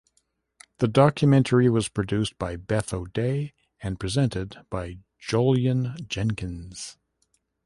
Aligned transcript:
The 0.79 0.87
documentary 0.87 1.69
was 1.69 1.87
produced 1.87 2.39
by 2.39 2.55
Beth 2.55 2.91
O'Dea 2.91 3.53
and 3.81 3.99
presented 3.99 4.65
by 4.71 4.97
Jolyon 5.19 5.95
Jenkins. 6.07 6.97